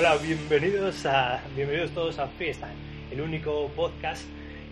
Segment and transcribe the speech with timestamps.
[0.00, 2.72] Hola, bienvenidos a bienvenidos todos a Freestyle,
[3.10, 4.24] el único podcast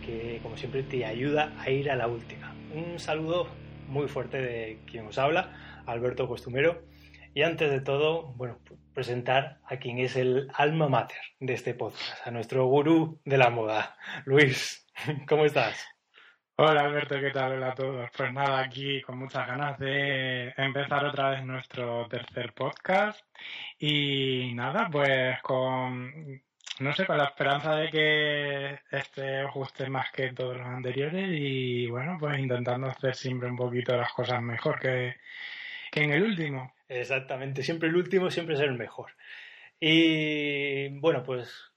[0.03, 2.55] que como siempre te ayuda a ir a la última.
[2.73, 3.47] Un saludo
[3.89, 6.81] muy fuerte de quien os habla, Alberto Costumero.
[7.35, 8.59] Y antes de todo, bueno,
[8.95, 13.51] presentar a quien es el alma mater de este podcast, a nuestro gurú de la
[13.51, 14.87] moda, Luis.
[15.29, 15.77] ¿Cómo estás?
[16.61, 17.53] Hola Alberto, ¿qué tal?
[17.53, 18.11] Hola a todos.
[18.17, 23.25] Pues nada, aquí con muchas ganas de empezar otra vez nuestro tercer podcast
[23.79, 26.43] y nada, pues con,
[26.81, 31.29] no sé, con la esperanza de que este os guste más que todos los anteriores
[31.31, 35.15] y bueno, pues intentando hacer siempre un poquito las cosas mejor que,
[35.93, 36.75] que en el último.
[36.89, 39.13] Exactamente, siempre el último siempre es el mejor.
[39.79, 41.71] Y bueno, pues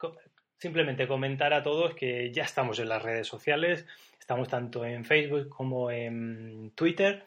[0.58, 3.86] simplemente comentar a todos que ya estamos en las redes sociales,
[4.32, 7.26] estamos tanto en Facebook como en Twitter.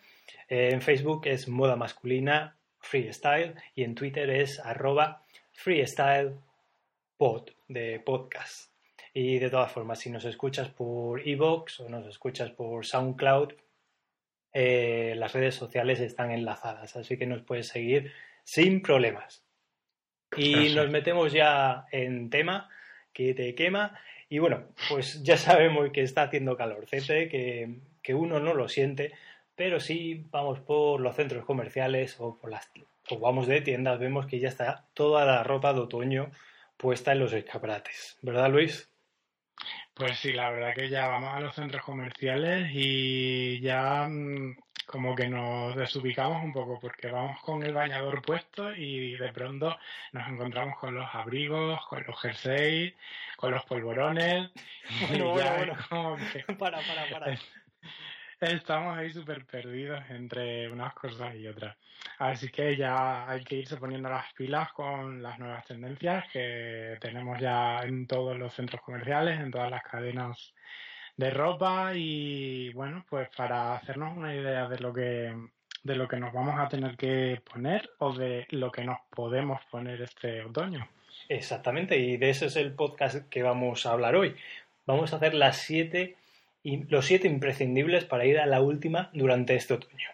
[0.48, 6.32] Eh, en Facebook es moda masculina freestyle y en Twitter es arroba freestyle
[7.18, 8.70] pod de podcast.
[9.12, 13.52] Y de todas formas, si nos escuchas por Evox o nos escuchas por SoundCloud,
[14.54, 18.12] eh, las redes sociales están enlazadas, así que nos puedes seguir
[18.44, 19.44] sin problemas.
[20.38, 22.70] Y nos metemos ya en tema
[23.12, 24.00] que te quema.
[24.34, 29.12] Y bueno, pues ya sabemos que está haciendo calorcete, que, que uno no lo siente,
[29.54, 32.68] pero sí vamos por los centros comerciales o por las
[33.10, 36.32] o vamos de tiendas, vemos que ya está toda la ropa de otoño
[36.76, 38.90] puesta en los escaparates, ¿verdad Luis?
[39.94, 45.14] Pues sí, la verdad que ya vamos a los centros comerciales y ya mm, como
[45.14, 49.76] que nos desubicamos un poco porque vamos con el bañador puesto y de pronto
[50.12, 52.94] nos encontramos con los abrigos, con los jerseys,
[53.36, 54.50] con los polvorones.
[55.08, 56.18] Bueno, bueno, bueno.
[56.58, 57.38] Para, para, para.
[58.40, 61.76] Estamos ahí súper perdidos entre unas cosas y otras.
[62.18, 67.40] Así que ya hay que irse poniendo las pilas con las nuevas tendencias que tenemos
[67.40, 70.54] ya en todos los centros comerciales, en todas las cadenas
[71.16, 75.34] de ropa y bueno, pues para hacernos una idea de lo que
[75.82, 79.60] de lo que nos vamos a tener que poner o de lo que nos podemos
[79.70, 80.88] poner este otoño.
[81.28, 84.34] Exactamente, y de ese es el podcast que vamos a hablar hoy.
[84.86, 86.16] Vamos a hacer las siete
[86.88, 90.08] los siete imprescindibles para ir a la última durante este otoño.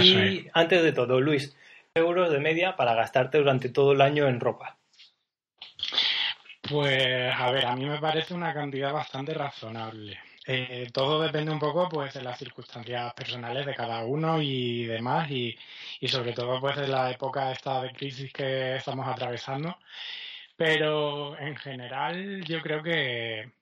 [0.00, 1.56] Y antes de todo, Luis,
[1.94, 4.78] euros de media para gastarte durante todo el año en ropa.
[6.74, 10.18] Pues a ver, a mí me parece una cantidad bastante razonable.
[10.44, 15.30] Eh, todo depende un poco pues de las circunstancias personales de cada uno y demás
[15.30, 15.56] y,
[16.00, 19.78] y sobre todo pues de la época esta de crisis que estamos atravesando.
[20.56, 23.52] Pero en general yo creo que,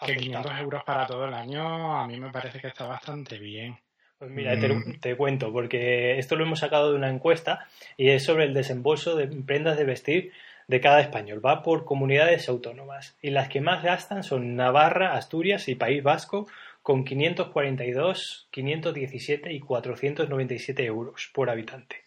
[0.00, 3.78] que 500 euros para todo el año a mí me parece que está bastante bien.
[4.18, 5.00] Pues mira, mm.
[5.00, 9.14] te, cuento, porque esto lo hemos sacado de una encuesta y es sobre el desembolso
[9.14, 10.32] de prendas de vestir
[10.68, 11.44] de cada español.
[11.44, 16.46] Va por comunidades autónomas y las que más gastan son Navarra, Asturias y País Vasco
[16.82, 22.04] con 542, 517 y 497 euros por habitante.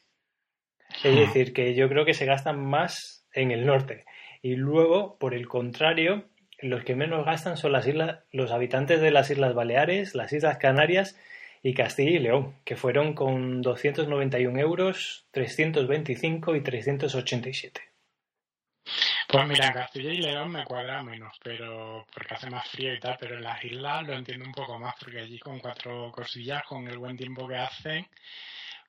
[1.04, 1.20] Es ah.
[1.20, 4.06] decir, que yo creo que se gastan más en el norte.
[4.42, 6.26] Y luego, por el contrario,
[6.60, 10.58] los que menos gastan son las islas, los habitantes de las Islas Baleares, las Islas
[10.58, 11.18] Canarias
[11.64, 17.91] y Castilla y León, que fueron con 291 euros, 325 y 387.
[19.32, 23.00] Pues mira, en Castilla y León me cuadra menos, pero porque hace más frío y
[23.00, 26.64] tal, pero en las islas lo entiendo un poco más, porque allí con cuatro cosillas,
[26.64, 28.08] con el buen tiempo que hacen,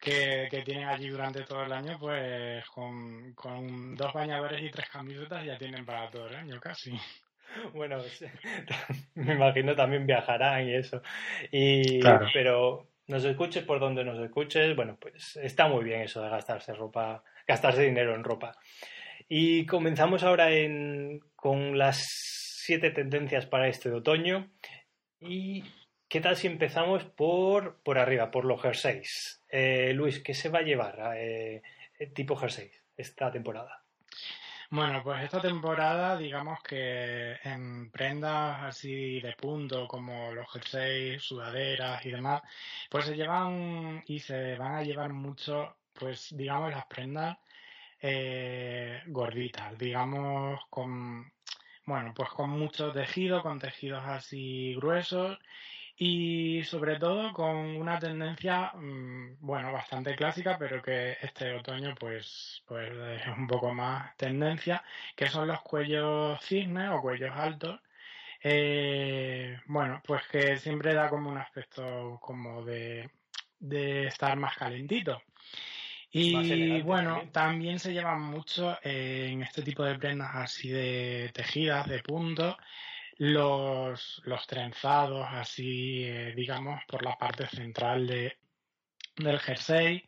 [0.01, 4.89] que, que tienen allí durante todo el año, pues con, con dos bañadores y tres
[4.89, 6.93] camisetas ya tienen para todo el año casi.
[7.75, 7.99] Bueno,
[9.15, 11.03] me imagino también viajarán y eso.
[11.51, 12.01] Y,
[12.33, 16.73] Pero nos escuches por donde nos escuches, bueno, pues está muy bien eso de gastarse
[16.73, 18.57] ropa, gastarse dinero en ropa.
[19.35, 20.49] Y comenzamos ahora
[21.37, 22.05] con las
[22.67, 24.51] siete tendencias para este otoño.
[25.21, 25.65] ¿Y
[26.07, 29.43] qué tal si empezamos por, por arriba, por los jerseys?
[29.49, 31.63] Eh, Luis, ¿qué se va a llevar eh,
[32.15, 33.83] tipo jerseys esta temporada?
[34.69, 42.05] Bueno, pues esta temporada, digamos que en prendas así de punto, como los jerseys, sudaderas
[42.05, 42.43] y demás,
[42.91, 47.39] pues se llevan y se van a llevar mucho, pues digamos, las prendas
[48.03, 51.33] eh, gorditas, digamos, con,
[51.87, 55.39] bueno, pues con mucho tejido, con tejidos así gruesos
[55.97, 62.63] y sobre todo con una tendencia, mm, bueno, bastante clásica, pero que este otoño pues,
[62.67, 64.83] pues es un poco más tendencia,
[65.17, 67.81] que son los cuellos cisnes o cuellos altos.
[68.43, 73.11] Eh, bueno, pues que siempre da como un aspecto como de,
[73.61, 75.23] de estar más calentito.
[76.13, 77.79] Y bueno, también.
[77.79, 82.57] se llevan mucho en este tipo de prendas así de tejidas, de puntos,
[83.17, 88.37] los, los trenzados así, eh, digamos, por la parte central de,
[89.17, 90.05] del jersey.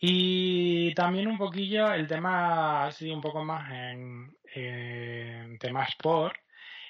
[0.00, 6.36] Y también un poquillo el tema así un poco más en, en tema sport,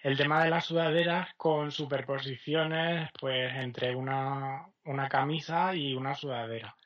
[0.03, 6.78] el tema de las sudaderas con superposiciones pues entre una, una camisa y una sudadera.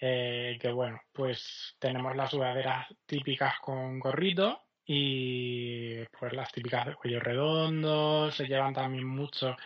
[0.00, 6.94] Eh, que bueno, pues tenemos las sudaderas típicas con gorrito y pues las típicas de
[6.94, 9.56] cuello redondo, se llevan también mucho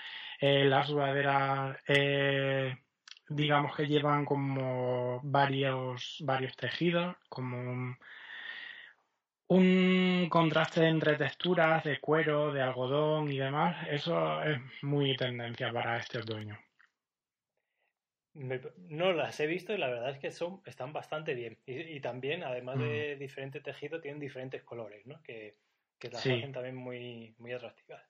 [0.41, 2.77] eh, las sudaderas, eh,
[3.29, 7.97] digamos que llevan como varios, varios tejidos, como
[9.49, 15.99] un, contraste entre texturas de cuero, de algodón y demás, eso es muy tendencia para
[15.99, 16.59] este otoño.
[18.35, 21.59] No las he visto y la verdad es que son, están bastante bien.
[21.67, 23.19] Y, también, además de mm.
[23.19, 25.23] diferente tejido, tienen diferentes colores, ¿no?
[25.23, 25.56] Que,
[25.99, 28.03] que las hacen también muy, muy atractivas.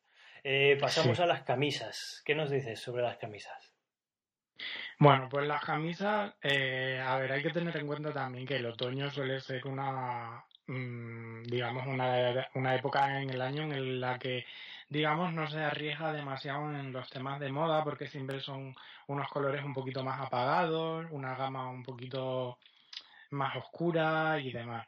[0.42, 2.22] Eh, pasamos a las camisas.
[2.24, 3.74] ¿Qué nos dices sobre las camisas?
[4.98, 8.66] Bueno, pues las camisas, eh, a ver, hay que tener en cuenta también que el
[8.66, 10.44] otoño suele ser una,
[11.44, 14.44] digamos, una, una época en el año en la que,
[14.88, 18.74] digamos, no se arriesga demasiado en los temas de moda porque siempre son
[19.08, 22.58] unos colores un poquito más apagados, una gama un poquito
[23.30, 24.86] más oscura y demás.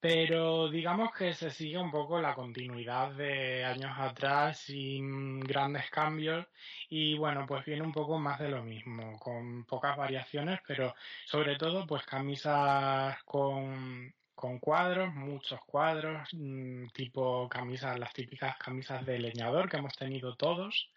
[0.00, 6.46] Pero digamos que se sigue un poco la continuidad de años atrás sin grandes cambios
[6.88, 10.94] y bueno, pues viene un poco más de lo mismo, con pocas variaciones, pero
[11.24, 19.04] sobre todo pues camisas con con cuadros, muchos cuadros, mm, tipo camisas, las típicas camisas
[19.04, 20.90] de leñador que hemos tenido todos,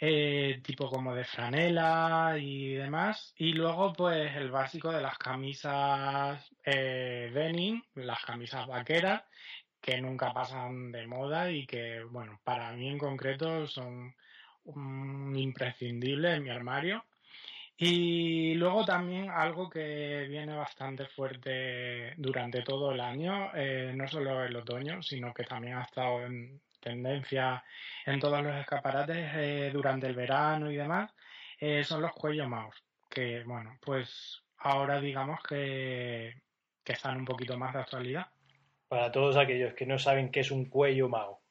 [0.00, 3.34] eh, tipo como de franela y demás.
[3.38, 9.22] Y luego, pues, el básico de las camisas eh, denim, las camisas vaqueras,
[9.80, 14.14] que nunca pasan de moda y que, bueno, para mí en concreto son
[14.64, 17.04] un imprescindible en mi armario.
[17.84, 24.44] Y luego también algo que viene bastante fuerte durante todo el año, eh, no solo
[24.44, 27.64] el otoño, sino que también ha estado en tendencia
[28.06, 31.10] en todos los escaparates eh, durante el verano y demás,
[31.58, 36.40] eh, son los cuellos mouse, que bueno, pues ahora digamos que,
[36.84, 38.28] que están un poquito más de actualidad.
[38.86, 41.42] Para todos aquellos que no saben qué es un cuello mao.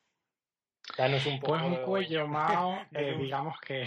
[0.98, 1.58] Danos un poco.
[1.58, 2.80] Pues un cuello mao,
[3.20, 3.86] digamos que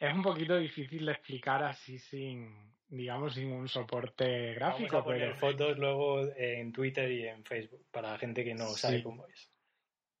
[0.00, 4.96] es un poquito difícil de explicar así sin, digamos, sin un soporte gráfico.
[4.96, 8.68] Vamos a poner fotos luego en Twitter y en Facebook para la gente que no
[8.68, 9.50] sabe cómo es.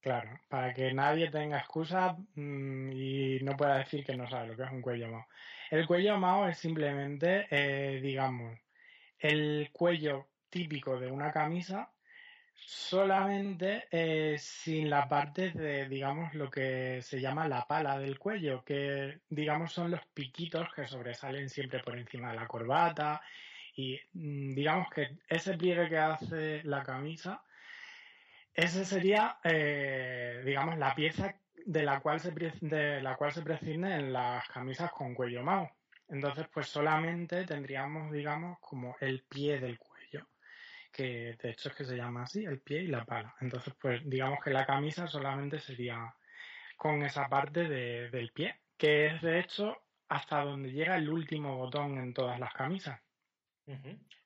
[0.00, 4.56] Claro, para que nadie tenga excusa mm, y no pueda decir que no sabe lo
[4.56, 5.26] que es un cuello mao.
[5.70, 8.56] El cuello mao es simplemente, eh, digamos,
[9.18, 11.90] el cuello típico de una camisa
[12.64, 18.64] solamente eh, sin la parte de, digamos, lo que se llama la pala del cuello,
[18.64, 23.20] que, digamos, son los piquitos que sobresalen siempre por encima de la corbata.
[23.74, 27.42] Y mm, digamos que ese pliegue que hace la camisa,
[28.54, 31.36] ese sería, eh, digamos, la pieza
[31.66, 35.70] de la cual se, de la cual se prescinde en las camisas con cuello mao.
[36.08, 39.95] Entonces, pues solamente tendríamos, digamos, como el pie del cuello
[40.96, 43.34] que de hecho es que se llama así, el pie y la pala.
[43.42, 46.14] Entonces, pues digamos que la camisa solamente sería
[46.76, 49.76] con esa parte de, del pie, que es de hecho
[50.08, 52.98] hasta donde llega el último botón en todas las camisas.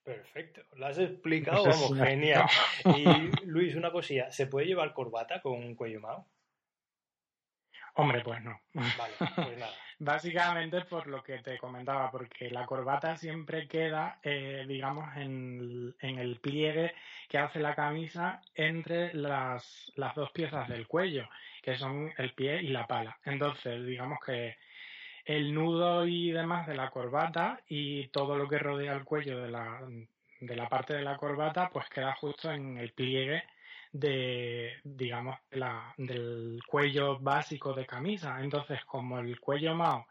[0.05, 2.47] Perfecto, lo has explicado, vamos, genial.
[2.85, 6.29] Y Luis, una cosilla, ¿se puede llevar corbata con un cuello mao?
[7.95, 8.61] Hombre, pues no.
[8.75, 9.75] Vale, pues nada.
[10.03, 16.41] Básicamente por lo que te comentaba, porque la corbata siempre queda, eh, digamos, en, el
[16.41, 16.95] pliegue
[17.29, 21.29] que hace la camisa entre las, las dos piezas del cuello,
[21.63, 23.19] que son el pie y la pala.
[23.27, 24.57] Entonces, digamos que
[25.27, 29.51] el nudo y demás de la corbata y todo lo que rodea el cuello de
[29.51, 29.83] la,
[30.41, 33.45] de la parte de la corbata, pues queda justo en el pliegue
[33.93, 38.41] de, digamos, la, del cuello básico de camisa.
[38.41, 40.07] Entonces, como el cuello mao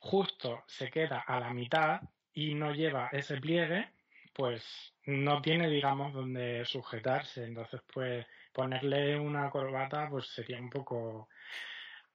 [0.00, 2.00] justo se queda a la mitad
[2.32, 3.88] y no lleva ese pliegue,
[4.32, 7.44] pues no tiene, digamos, donde sujetarse.
[7.44, 11.28] Entonces, pues ponerle una corbata, pues sería un poco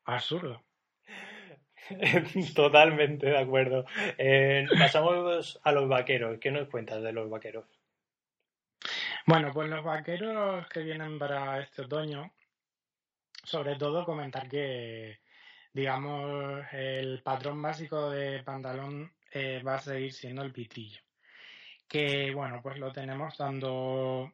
[0.06, 0.64] absurdo.
[2.56, 3.86] Totalmente de acuerdo.
[4.18, 6.40] Eh, pasamos a los vaqueros.
[6.40, 7.66] ¿Qué nos cuentas de los vaqueros?
[9.26, 12.34] Bueno, pues los vaqueros que vienen para este otoño,
[13.44, 15.20] sobre todo comentar que,
[15.74, 21.02] digamos, el patrón básico de pantalón eh, va a seguir siendo el pitillo.
[21.88, 24.34] que bueno, pues lo tenemos dando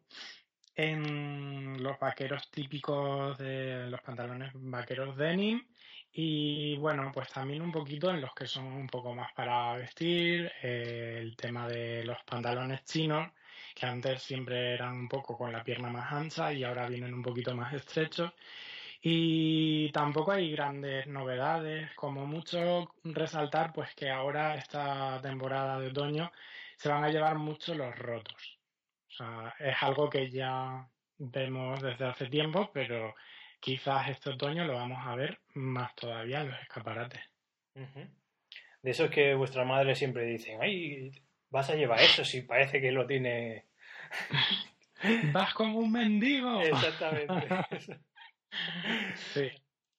[0.76, 5.62] en los vaqueros típicos de los pantalones vaqueros denim
[6.12, 10.52] y bueno, pues también un poquito en los que son un poco más para vestir,
[10.64, 13.32] eh, el tema de los pantalones chinos,
[13.80, 17.24] que antes siempre eran un poco con la pierna más ancha y ahora vienen un
[17.24, 18.34] poquito más estrechos.
[19.02, 26.32] Y tampoco hay grandes novedades, como mucho resaltar pues que ahora esta temporada de otoño
[26.76, 28.60] se van a llevar mucho los rotos.
[29.08, 30.86] O sea, es algo que ya
[31.18, 33.16] vemos desde hace tiempo, pero
[33.60, 37.22] quizás este otoño lo vamos a ver más todavía en los escaparates.
[38.82, 41.12] De eso es que vuestra madre siempre dice, ay,
[41.50, 43.66] vas a llevar eso si parece que lo tiene...
[45.34, 46.62] Vas como un mendigo.
[46.62, 47.48] Exactamente.
[49.16, 49.50] sí.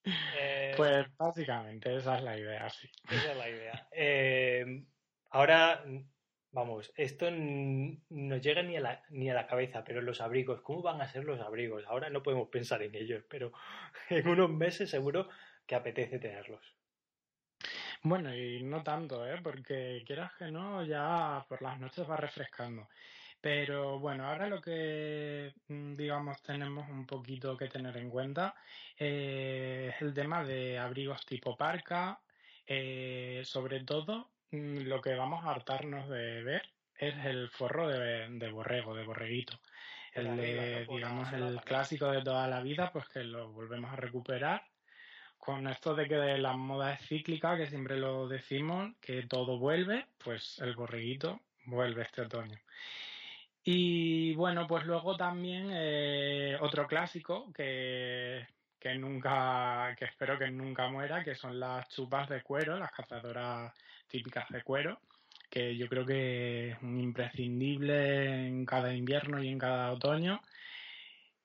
[0.04, 2.90] Eh, pues básicamente esa es la idea, sí.
[3.08, 3.88] Esa es la idea.
[3.92, 4.84] Eh,
[5.30, 5.84] ahora
[6.52, 10.82] Vamos, esto no llega ni a, la, ni a la cabeza, pero los abrigos, ¿cómo
[10.82, 11.84] van a ser los abrigos?
[11.86, 13.52] Ahora no podemos pensar en ellos, pero
[14.10, 15.28] en unos meses seguro
[15.64, 16.74] que apetece tenerlos.
[18.02, 19.38] Bueno, y no tanto, ¿eh?
[19.42, 22.88] Porque quieras que no, ya por las noches va refrescando.
[23.40, 28.54] Pero bueno, ahora lo que mm, digamos tenemos un poquito que tener en cuenta
[28.98, 32.20] eh, es el tema de abrigos tipo parca,
[32.66, 36.62] eh, sobre todo Mm, lo que vamos a hartarnos de ver
[36.96, 39.58] es el forro de, borrego, de borreguito.
[40.12, 44.64] El de, digamos, el clásico de toda la vida, pues que lo volvemos a recuperar.
[45.38, 50.06] Con esto de que la moda es cíclica, que siempre lo decimos, que todo vuelve,
[50.22, 52.58] pues el borreguito vuelve este otoño.
[53.62, 58.46] Y bueno, pues luego también eh, otro clásico que,
[58.78, 63.72] que nunca, que espero que nunca muera, que son las chupas de cuero, las cazadoras
[64.08, 65.00] típicas de cuero,
[65.50, 70.40] que yo creo que es un imprescindible en cada invierno y en cada otoño.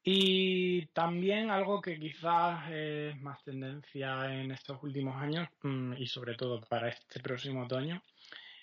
[0.08, 6.36] Y también algo que quizás es más tendencia en estos últimos años mm, y sobre
[6.36, 8.02] todo para este próximo otoño,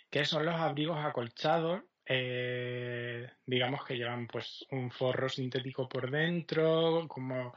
[0.08, 7.06] que son los abrigos acolchados, eh, digamos que llevan pues un forro sintético por dentro,
[7.08, 7.54] como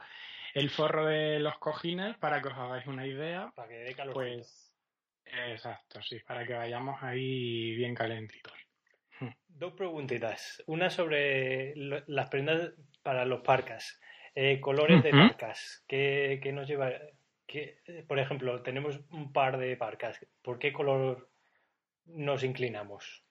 [0.54, 3.52] el forro de los cojines, para que os hagáis una idea.
[3.54, 4.14] Para que dé calor.
[4.14, 4.66] Pues
[5.26, 8.54] Exacto, sí, para que vayamos ahí bien calentitos.
[9.18, 9.30] Hmm.
[9.48, 10.62] Dos preguntitas.
[10.66, 12.72] Una sobre las prendas
[13.02, 14.00] para los parcas.
[14.34, 15.84] Eh, colores de parcas.
[15.88, 16.92] ¿Qué, nos lleva?
[18.06, 20.24] por ejemplo, tenemos un par de parcas.
[20.42, 21.30] ¿Por qué color
[22.04, 23.24] nos inclinamos?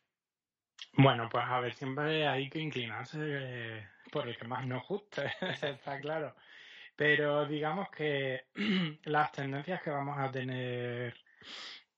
[0.98, 5.26] Bueno, pues a ver, siempre hay que inclinarse eh, por el que más nos guste,
[5.62, 6.36] está claro.
[6.96, 8.46] Pero digamos que
[9.04, 11.14] las tendencias que vamos a tener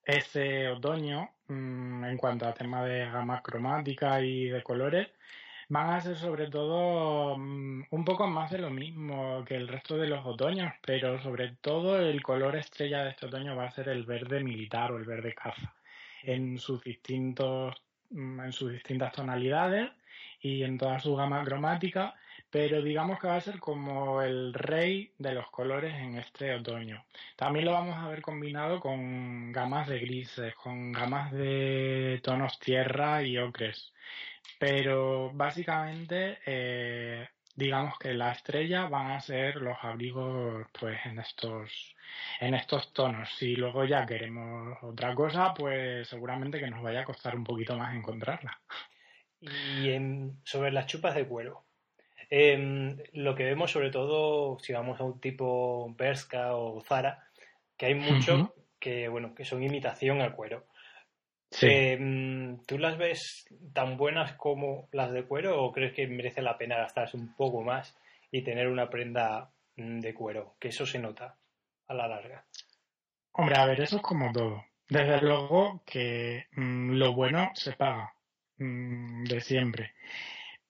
[0.04, 5.10] este otoño, mm, en cuanto a tema de gama cromática y de colores,
[5.70, 9.98] van a ser sobre todo mm, un poco más de lo mismo que el resto
[9.98, 13.89] de los otoños, pero sobre todo el color estrella de este otoño va a ser
[13.89, 15.75] el verde militar o el verde caza,
[16.24, 17.75] en sus distintos,
[18.12, 19.90] en sus distintas tonalidades
[20.42, 22.16] y en toda su gama cromática
[22.50, 27.06] pero digamos que va a ser como el rey de los colores en este otoño.
[27.36, 33.22] También lo vamos a ver combinado con gamas de grises, con gamas de tonos tierra
[33.24, 33.94] y ocres.
[34.60, 41.96] Pero básicamente, eh, digamos que la estrella van a ser los abrigos pues en estos
[42.40, 43.30] en estos tonos.
[43.38, 47.78] Si luego ya queremos otra cosa, pues seguramente que nos vaya a costar un poquito
[47.78, 48.58] más encontrarla.
[49.42, 49.92] Y
[50.46, 51.68] sobre las chupas de cuero,
[52.30, 57.26] Em, lo que vemos sobre todo si vamos a un tipo Berska o Zara,
[57.78, 60.66] que hay mucho que, bueno, que son imitación al cuero.
[61.62, 66.58] Em, ¿Tú las ves tan buenas como las de cuero o crees que merece la
[66.58, 67.98] pena gastarse un poco más
[68.32, 70.56] y tener una prenda mm, de cuero?
[70.60, 71.38] Que eso se nota
[71.88, 72.46] a la larga.
[73.32, 74.66] Hombre, a ver, eso es como todo.
[74.89, 78.13] Desde luego que mm, lo bueno se paga
[78.58, 79.94] mm, de siempre.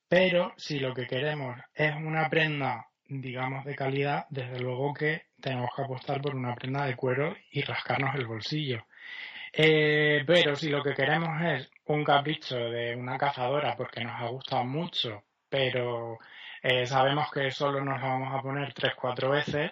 [0.07, 5.69] Pero si lo que queremos es una prenda, digamos, de calidad, desde luego que tenemos
[5.75, 8.85] que apostar por una prenda de cuero y rascarnos el bolsillo.
[9.53, 14.27] Eh, pero si lo que queremos es un capricho de una cazadora porque nos ha
[14.27, 16.19] gustado mucho, pero
[16.61, 19.71] eh, sabemos que solo nos la vamos a poner 3-4 veces,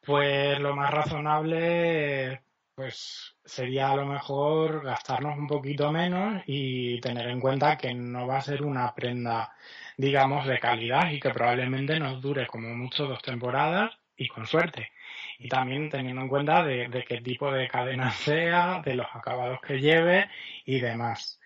[0.00, 2.42] pues lo más razonable
[2.74, 8.26] pues sería a lo mejor gastarnos un poquito menos y tener en cuenta que no
[8.26, 9.52] va a ser una prenda,
[9.96, 14.90] digamos, de calidad y que probablemente nos dure como mucho dos temporadas y con suerte.
[15.38, 19.80] Y también teniendo en cuenta de, qué tipo de cadena sea, de los acabados que
[19.80, 20.28] lleve
[20.64, 21.40] y demás.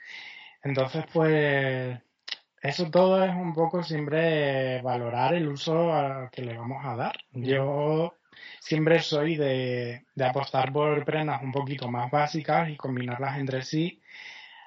[0.62, 1.99] Entonces, pues,
[2.61, 5.93] eso todo es un poco siempre valorar el uso
[6.33, 7.16] que le vamos a dar.
[7.33, 8.14] Yo
[8.61, 14.00] siempre soy de, de apostar por prendas un poquito más básicas y combinarlas entre sí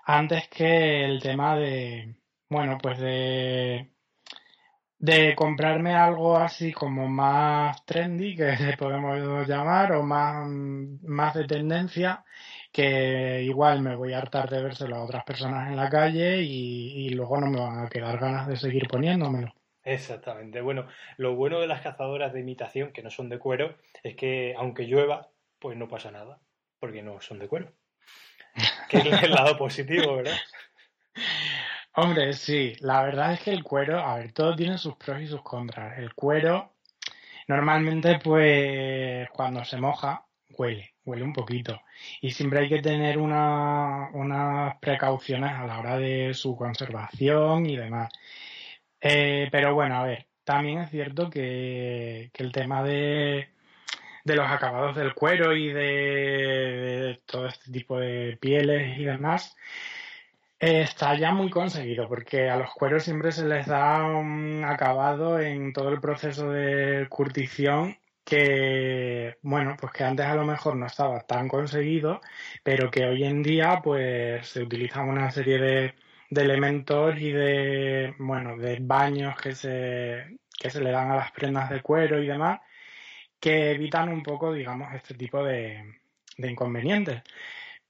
[0.10, 2.16] antes que el tema de,
[2.50, 3.92] bueno, pues de
[5.00, 11.46] de comprarme algo así como más trendy, que le podemos llamar, o más, más de
[11.46, 12.24] tendencia,
[12.72, 17.08] que igual me voy a hartar de vérselo a otras personas en la calle y,
[17.08, 19.54] y luego no me van a quedar ganas de seguir poniéndomelo.
[19.84, 20.62] Exactamente.
[20.62, 20.88] Bueno,
[21.18, 24.84] lo bueno de las cazadoras de imitación, que no son de cuero, es que aunque
[24.84, 26.40] llueva, pues no pasa nada,
[26.80, 27.72] porque no son de cuero.
[28.90, 30.38] Que es el lado positivo, ¿verdad?
[32.02, 35.28] Hombre, sí, la verdad es que el cuero, a ver, todo tiene sus pros y
[35.28, 36.00] sus contras.
[36.00, 36.72] El cuero,
[37.48, 40.26] normalmente, pues, cuando se moja,
[40.58, 41.82] huele, huele un poquito.
[42.22, 47.76] Y siempre hay que tener una, unas precauciones a la hora de su conservación y
[47.76, 48.10] demás.
[49.02, 53.50] Eh, pero bueno, a ver, también es cierto que, que el tema de,
[54.24, 59.56] de los acabados del cuero y de, de todo este tipo de pieles y demás,
[60.60, 65.72] Está ya muy conseguido porque a los cueros siempre se les da un acabado en
[65.72, 71.22] todo el proceso de curtición que, bueno, pues que antes a lo mejor no estaba
[71.22, 72.20] tan conseguido,
[72.64, 75.96] pero que hoy en día pues se utilizan una serie de,
[76.30, 81.32] de elementos y de, bueno, de baños que se, que se le dan a las
[81.32, 82.60] prendas de cuero y demás
[83.40, 86.02] que evitan un poco, digamos, este tipo de,
[86.38, 87.24] de inconvenientes.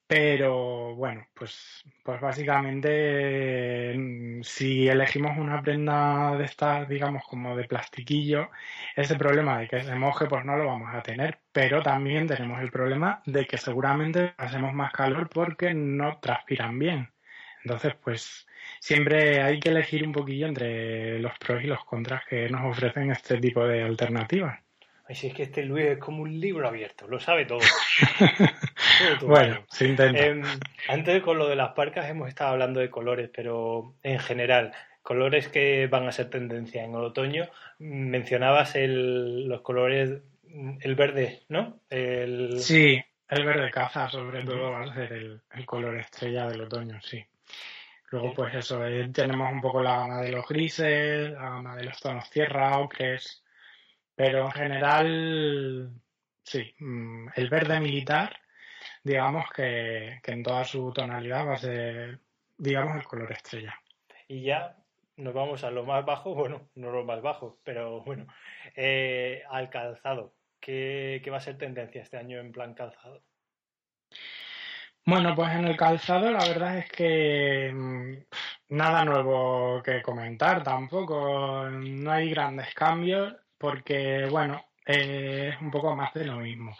[0.09, 7.65] Pero bueno, pues, pues básicamente mm, si elegimos una prenda de estas, digamos, como de
[7.65, 8.49] plastiquillo,
[8.95, 11.39] ese problema de que se moje, pues no lo vamos a tener.
[11.51, 17.13] Pero también tenemos el problema de que seguramente hacemos más calor porque no transpiran bien.
[17.63, 18.47] Entonces, pues
[18.79, 23.11] siempre hay que elegir un poquillo entre los pros y los contras que nos ofrecen
[23.11, 24.59] este tipo de alternativas.
[25.11, 27.59] Si es que este Luis es como un libro abierto, lo sabe todo.
[29.21, 30.25] bueno, se intenta.
[30.25, 30.43] Em,
[30.87, 35.47] antes con lo de las parcas hemos estado hablando de colores, pero en general, colores
[35.47, 37.49] que van a ser tendencia en el otoño.
[37.79, 40.21] Mencionabas el, los colores,
[40.81, 41.79] el verde, ¿no?
[41.89, 42.59] El...
[42.59, 47.23] Sí, el verde caza sobre todo va a ser el, color estrella del otoño, sí.
[48.11, 51.83] Luego, pues eso, eh, tenemos un poco la gama de los grises, la gama de
[51.83, 53.43] los tonos tierra, ocres,
[54.19, 55.93] pero en general,
[56.43, 58.37] sí, mm, el verde militar,
[59.01, 62.19] digamos que, en toda su tonalidad va a ser,
[62.57, 63.73] digamos, el color estrella.
[64.27, 64.75] Y ya
[65.15, 68.27] nos vamos a lo más bajo, bueno, no lo más bajo, pero bueno,
[68.75, 70.33] eh, al calzado.
[70.59, 73.23] ¿Qué, ¿Qué va a ser tendencia este año en plan calzado?
[75.05, 78.17] Bueno, pues en el calzado la verdad es que mm,
[78.75, 86.13] nada nuevo que comentar tampoco, no hay grandes cambios porque, bueno, es un poco más
[86.13, 86.75] de lo mismo.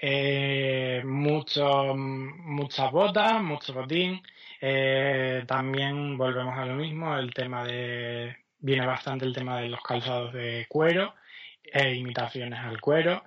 [0.00, 4.22] Eh, mucho, muchas botas, mucho botín.
[4.60, 9.82] Eh, también volvemos a lo mismo, el tema de, viene bastante el tema de los
[9.82, 11.14] calzados de cuero
[11.64, 13.24] e imitaciones al cuero.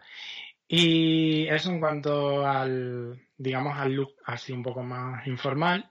[0.67, 5.87] Y eso en cuanto al, digamos, al look así un poco más informal.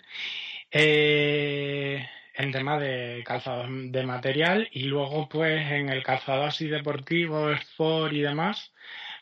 [0.70, 7.50] Eh, en tema de calzado de material y luego pues en el calzado así deportivo,
[7.50, 8.72] sport y demás,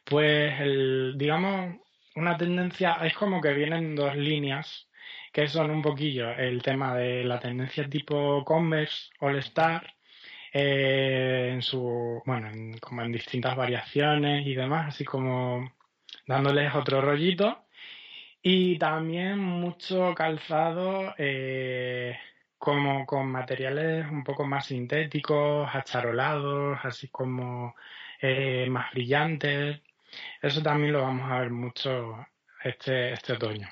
[0.05, 1.77] pues el, digamos,
[2.17, 4.89] una tendencia es como que vienen dos líneas
[5.33, 9.95] que son un poquillo el tema de la tendencia tipo Converse All Star
[10.53, 15.73] eh, en su, bueno, como en distintas variaciones y demás, así como
[16.27, 17.65] dándoles otro rollito.
[18.43, 22.19] Y también mucho calzado eh,
[22.63, 27.75] como con materiales un poco más sintéticos, acharolados, así como
[28.21, 29.81] eh, más brillantes.
[30.41, 32.25] Eso también lo vamos a ver mucho
[32.63, 33.69] este, este otoño.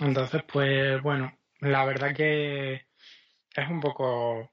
[0.00, 2.74] Entonces, pues bueno, la verdad que
[3.54, 4.50] es un poco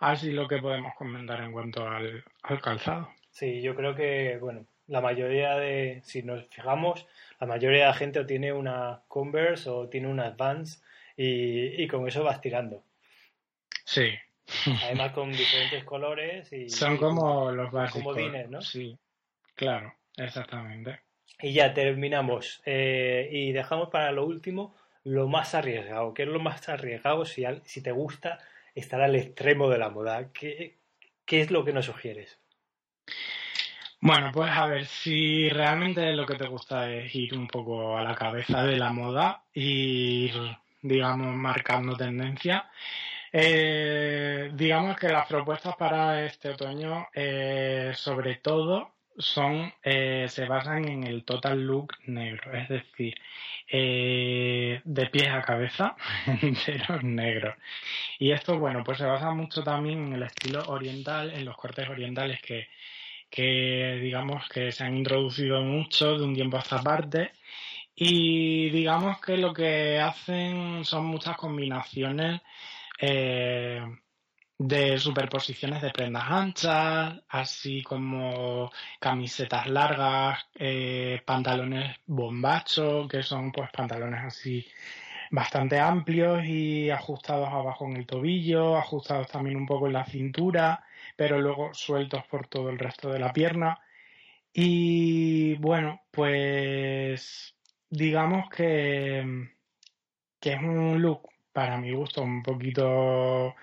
[0.00, 2.22] así lo que podemos comentar en cuanto al,
[2.62, 3.08] calzado.
[3.30, 7.06] Sí, yo creo que, bueno, la mayoría de, si nos fijamos,
[7.40, 10.80] la mayoría de la gente tiene una Converse o tiene una Advance
[11.16, 12.84] y, y con eso vas tirando.
[13.90, 14.08] Sí.
[14.84, 16.70] Además con diferentes colores y...
[16.70, 18.14] Son como los básicos.
[18.14, 18.62] Comodines, ¿no?
[18.62, 18.96] Sí,
[19.56, 21.00] claro, exactamente.
[21.40, 22.62] Y ya terminamos.
[22.66, 26.14] Eh, y dejamos para lo último lo más arriesgado.
[26.14, 28.38] ¿Qué es lo más arriesgado si, si te gusta
[28.76, 30.30] estar al extremo de la moda?
[30.32, 30.76] ¿Qué,
[31.24, 32.38] ¿Qué es lo que nos sugieres?
[34.00, 38.04] Bueno, pues a ver, si realmente lo que te gusta es ir un poco a
[38.04, 40.32] la cabeza de la moda, ir
[40.82, 42.70] digamos, marcando tendencia.
[43.32, 50.88] Eh, digamos que las propuestas para este otoño, eh, sobre todo, son eh, se basan
[50.88, 53.14] en el total look negro, es decir,
[53.70, 55.96] de pies a cabeza,
[56.42, 57.56] enteros negros.
[58.18, 61.88] Y esto, bueno, pues se basa mucho también en el estilo oriental, en los cortes
[61.88, 62.68] orientales que,
[63.30, 67.32] que digamos que se han introducido mucho de un tiempo a esta parte.
[67.94, 72.40] Y digamos que lo que hacen son muchas combinaciones
[73.00, 73.82] eh,
[74.58, 83.70] de superposiciones de prendas anchas, así como camisetas largas, eh, pantalones bombacho, que son pues
[83.70, 84.66] pantalones así
[85.30, 90.84] bastante amplios y ajustados abajo en el tobillo, ajustados también un poco en la cintura,
[91.16, 93.80] pero luego sueltos por todo el resto de la pierna.
[94.52, 97.54] Y bueno, pues
[97.88, 99.48] digamos que,
[100.40, 101.30] que es un look
[101.60, 103.54] para mi gusto un poquito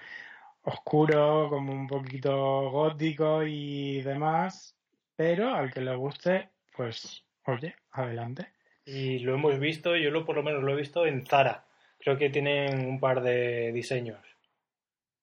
[0.62, 4.78] oscuro, como un poquito gótico y demás,
[5.16, 8.50] pero al que le guste, pues oye, adelante.
[8.86, 11.66] Y lo hemos visto, yo lo por lo menos lo he visto en Zara.
[11.98, 14.24] Creo que tienen un par de diseños.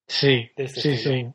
[0.09, 1.33] Sí, este sí, sí.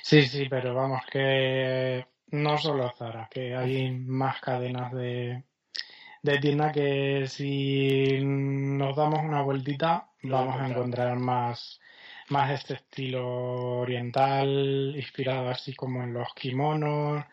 [0.00, 5.42] Sí, sí, pero vamos, que no solo Zara, que hay más cadenas de,
[6.22, 11.80] de tienda que si nos damos una vueltita vamos a encontrar más,
[12.28, 17.24] más este estilo oriental, inspirado así como en los kimonos.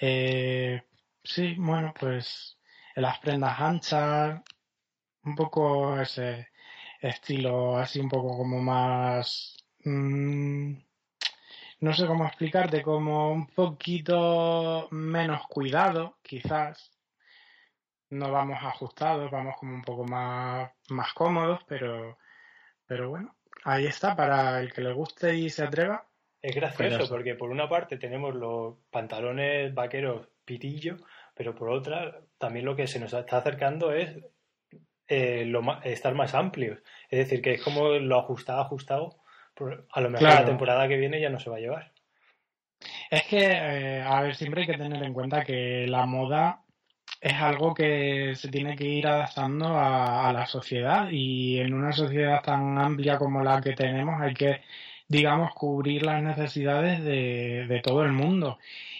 [0.00, 0.82] Eh,
[1.24, 2.58] sí, bueno, pues
[2.94, 4.40] en las prendas anchas,
[5.24, 6.48] un poco ese
[7.00, 9.56] estilo así un poco como más...
[9.84, 10.74] Mm,
[11.80, 16.90] no sé cómo explicarte, como un poquito menos cuidado, quizás,
[18.10, 22.18] no vamos ajustados, vamos como un poco más, más cómodos, pero,
[22.86, 26.06] pero bueno, ahí está, para el que le guste y se atreva.
[26.40, 30.96] Es gracioso porque por una parte tenemos los pantalones vaqueros pitillo,
[31.34, 34.16] pero por otra también lo que se nos está acercando es
[35.08, 36.78] eh, lo estar más amplios.
[37.10, 39.16] Es decir, que es como lo ajustado, ajustado,
[39.90, 41.92] a lo mejor la temporada que viene ya no se va a llevar.
[43.10, 46.62] Es que, eh, a ver, siempre hay que tener en cuenta que la moda
[47.26, 52.42] es algo que se tiene que ir adaptando a, la sociedad y en una sociedad
[52.42, 54.62] tan amplia como la que tenemos hay que,
[55.08, 58.58] digamos, cubrir las necesidades de, de todo el mundo.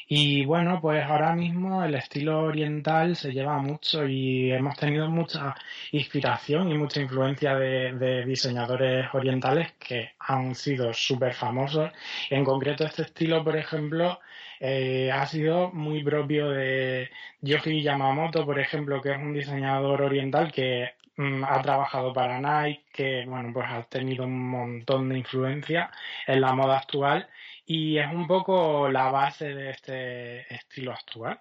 [0.09, 5.57] Y bueno, pues ahora mismo el estilo oriental se lleva mucho y hemos tenido mucha
[5.91, 11.91] inspiración y mucha influencia de, diseñadores orientales que han sido súper famosos.
[12.31, 14.21] En concreto este estilo, por ejemplo,
[14.61, 20.53] eh, ha sido muy propio de Yoji Yamamoto, por ejemplo, que es un diseñador oriental
[20.53, 25.91] que ha trabajado para Nike, que bueno, pues ha tenido un montón de influencia
[26.27, 27.29] en la moda actual
[27.65, 31.39] y es un poco la base de este estilo actual.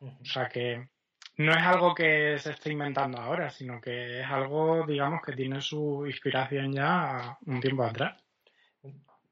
[0.00, 0.88] O sea que
[1.36, 5.60] no es algo que se esté inventando ahora, sino que es algo, digamos, que tiene
[5.60, 8.22] su inspiración ya un tiempo atrás.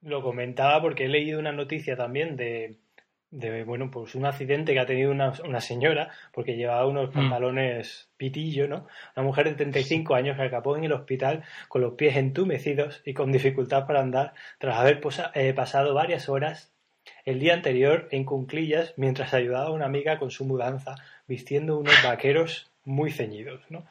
[0.00, 2.81] Lo comentaba porque he leído una noticia también de,
[3.32, 7.12] de bueno, pues un accidente que ha tenido una, una señora porque llevaba unos mm.
[7.12, 8.86] pantalones pitillo, ¿no?
[9.16, 13.14] Una mujer de 35 años que acabó en el hospital con los pies entumecidos y
[13.14, 15.00] con dificultad para andar tras haber
[15.34, 16.72] eh, pasado varias horas
[17.24, 20.94] el día anterior en cunclillas mientras ayudaba a una amiga con su mudanza
[21.26, 23.86] vistiendo unos vaqueros muy ceñidos, ¿no?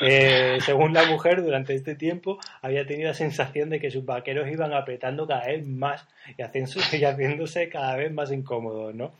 [0.00, 4.48] Eh, según la mujer, durante este tiempo había tenido la sensación de que sus vaqueros
[4.48, 6.06] iban apretando cada vez más
[6.38, 9.14] y, haciéndose cada vez más incómodos, ¿no?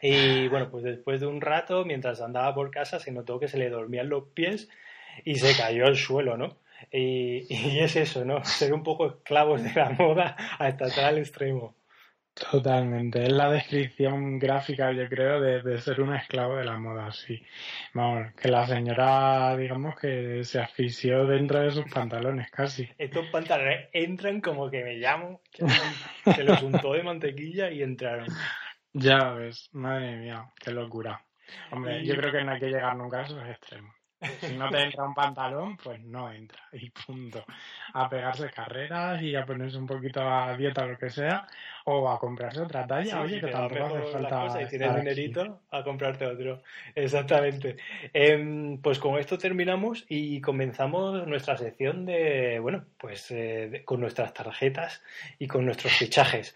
[0.00, 3.58] Y bueno, pues después de un rato, mientras andaba por casa, se notó que se
[3.58, 4.68] le dormían los pies
[5.24, 6.56] y se cayó al suelo, ¿no?
[6.90, 8.44] Y, y es eso, ¿no?
[8.44, 11.74] Ser un poco esclavos de la moda hasta tal extremo.
[12.34, 17.42] Totalmente, es la descripción gráfica, yo creo, de, ser un esclavo de la moda, sí.
[17.92, 22.88] Vamos, que la señora, digamos, que se asfixió dentro de sus pantalones, casi.
[22.96, 25.42] Estos pantalones entran como que me llamo,
[26.24, 28.28] se los untó de mantequilla y entraron.
[28.94, 31.22] Ya ves, madre mía, qué locura.
[31.70, 33.94] Hombre, yo creo que no hay que llegar nunca a esos extremos.
[34.40, 36.62] Si no te entra un pantalón, pues no entra.
[36.72, 37.44] Y punto.
[37.92, 41.46] A pegarse carreras y a ponerse un poquito a dieta o lo que sea.
[41.84, 43.20] O a comprarse otra talla.
[43.22, 44.62] Oye, que tampoco hace falta.
[44.62, 46.62] y tienes dinerito, a comprarte otro.
[46.94, 47.76] Exactamente.
[48.12, 54.32] Em, pues con esto terminamos y comenzamos nuestra sección de, bueno, pues eh, con nuestras
[54.32, 55.02] tarjetas
[55.38, 56.54] y con nuestros fichajes.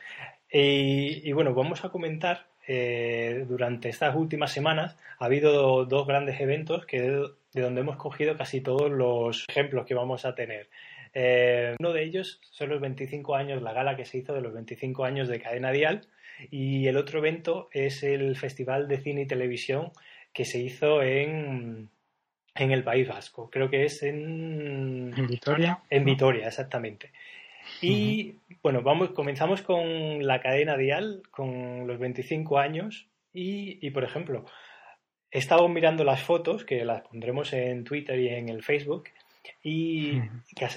[0.51, 6.41] Y, y bueno, vamos a comentar eh, durante estas últimas semanas ha habido dos grandes
[6.41, 10.69] eventos que de donde hemos cogido casi todos los ejemplos que vamos a tener.
[11.19, 14.53] Eh, uno de ellos son los 25 años, la gala que se hizo de los
[14.53, 16.03] 25 años de Cadena Dial,
[16.51, 19.93] y el otro evento es el Festival de Cine y Televisión
[20.35, 21.89] que se hizo en,
[22.55, 23.49] en el País Vasco.
[23.49, 25.15] Creo que es en...
[25.17, 25.79] ¿En Vitoria?
[25.89, 27.13] En Vitoria, exactamente.
[27.81, 34.05] Y bueno, vamos, comenzamos con la cadena Dial, con los 25 años, y, y por
[34.05, 34.45] ejemplo,
[35.31, 39.05] he estado mirando las fotos, que las pondremos en Twitter y en el Facebook,
[39.63, 40.23] y,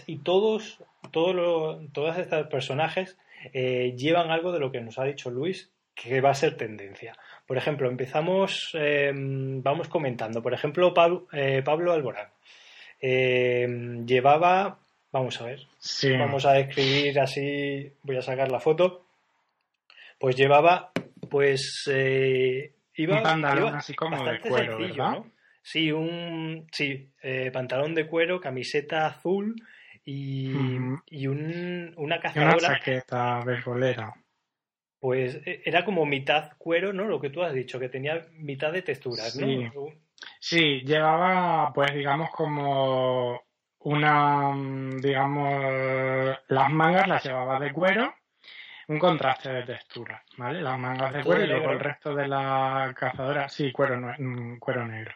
[0.07, 3.17] y todos, todos, todos estos personajes
[3.53, 7.15] eh, llevan algo de lo que nos ha dicho Luis, que va a ser tendencia.
[7.45, 10.41] Por ejemplo, empezamos, eh, vamos comentando.
[10.41, 12.29] Por ejemplo, Pablo, eh, Pablo Alborán.
[13.01, 14.79] llevaba,
[15.11, 15.67] vamos a ver,
[16.17, 19.05] vamos a describir así, voy a sacar la foto.
[20.19, 20.91] Pues llevaba,
[21.29, 21.89] pues,
[22.95, 25.23] iba, un pantalón así como de cuero, ¿verdad?
[25.71, 27.11] Sí, un sí,
[27.53, 29.55] pantalón de cuero, camiseta azul,
[30.03, 30.51] y,
[31.05, 32.57] y un, una cazadora.
[32.57, 34.11] Una chaqueta beisbolera.
[34.99, 37.05] Pues e, era como mitad cuero, ¿no?
[37.05, 39.71] Lo que tú has dicho, que tenía mitad de texturas, ¿no?
[40.39, 43.39] Sí, llevaba, pues digamos, como
[43.81, 44.51] una,
[44.99, 48.11] digamos, las mangas las llevaba de cuero,
[48.89, 50.61] un contraste de textura, ¿vale?
[50.61, 54.85] Las mangas de cuero y luego el resto de la cazadora, sí, cuero, mm, cuero
[54.85, 55.15] negro.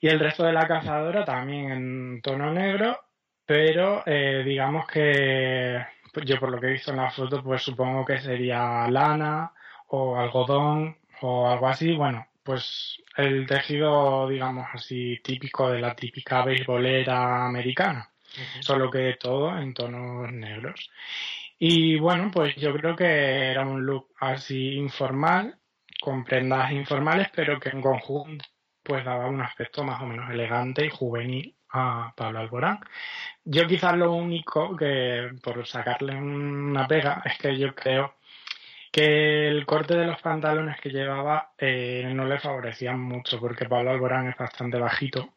[0.00, 3.04] Y el resto de la cazadora también en tono negro
[3.46, 7.62] pero eh, digamos que pues, yo por lo que he visto en la foto, pues
[7.62, 9.52] supongo que sería lana
[9.88, 11.94] o algodón o algo así.
[11.94, 18.10] Bueno, pues el tejido, digamos así, típico de la típica beisbolera americana,
[18.60, 20.90] solo que todo en tonos negros.
[21.66, 23.06] Y bueno, pues yo creo que
[23.50, 25.58] era un look así informal,
[25.98, 28.44] con prendas informales, pero que en conjunto
[28.82, 32.80] pues daba un aspecto más o menos elegante y juvenil a Pablo Alborán.
[33.44, 38.16] Yo quizás lo único que, por sacarle una pega, es que yo creo
[38.92, 43.92] que el corte de los pantalones que llevaba eh, no le favorecían mucho, porque Pablo
[43.92, 45.30] Alborán es bastante bajito.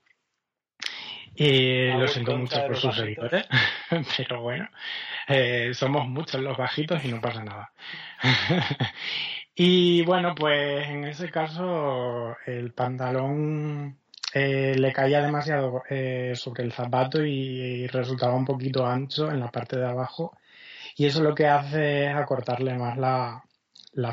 [1.40, 3.46] Y lo siento mucho por sus seguidores,
[4.18, 4.68] pero bueno,
[5.28, 7.72] eh, somos muchos los bajitos y no pasa nada.
[9.56, 14.00] y bueno, pues en ese caso el pantalón
[14.34, 19.52] eh, le caía demasiado eh, sobre el zapato y, resultaba un poquito ancho en la
[19.52, 20.36] parte de abajo.
[20.96, 23.44] Y eso lo que hace es acortarle más la,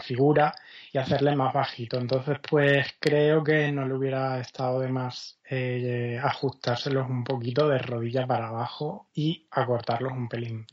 [0.00, 0.54] figura
[0.94, 1.98] y hacerle más bajito.
[1.98, 7.78] Entonces, pues creo que no le hubiera estado de más eh, ajustárselos un poquito de
[7.78, 10.66] rodilla para abajo y acortarlos un pelín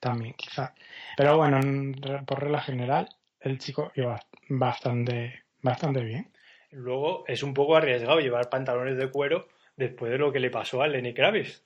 [0.00, 0.72] también, quizás.
[1.16, 1.60] Pero bueno,
[2.26, 3.08] por regla general,
[3.40, 6.30] el chico iba bastante, bastante bien.
[6.70, 10.82] Luego es un poco arriesgado llevar pantalones de cuero después de lo que le pasó
[10.82, 11.64] a Lenny Kravitz.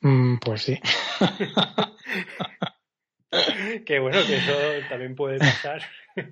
[0.00, 0.80] Mm, pues sí.
[3.86, 4.52] que bueno, que eso
[4.88, 5.82] también puede pasar.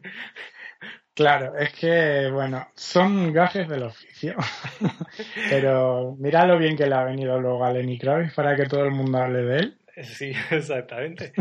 [1.15, 4.35] Claro, es que, bueno, son gajes del oficio.
[5.51, 8.87] Pero mira lo bien que le ha venido luego a Lenny Kravitz para que todo
[8.87, 9.79] el mundo hable de él.
[10.05, 11.35] Sí, exactamente.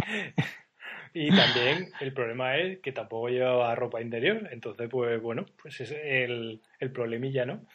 [1.13, 5.91] Y también el problema es que tampoco llevaba ropa interior, entonces pues bueno, pues es
[5.91, 7.65] el, el problemilla, ¿no?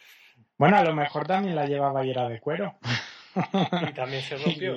[0.59, 2.79] Bueno, a lo mejor también la llevaba y era de cuero.
[3.89, 4.77] Y también se rompió.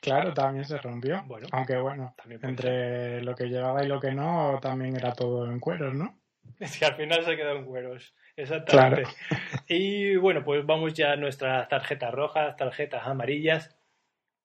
[0.00, 1.22] Claro, también se rompió.
[1.26, 5.58] Bueno, Aunque bueno, entre lo que llevaba y lo que no, también era todo en
[5.60, 6.18] cueros, ¿no?
[6.60, 8.14] Es que al final se quedó en cueros.
[8.36, 9.04] Exactamente.
[9.68, 13.76] Y bueno, pues vamos ya a nuestras tarjetas rojas, tarjetas amarillas